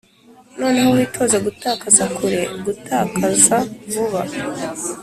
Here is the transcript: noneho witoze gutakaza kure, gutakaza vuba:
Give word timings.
noneho 0.59 0.89
witoze 0.99 1.37
gutakaza 1.45 2.03
kure, 2.15 2.41
gutakaza 2.65 3.57
vuba: 3.91 4.21